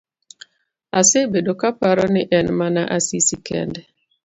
[0.99, 3.81] Asebedo kaparo ni en mana Asisi kende.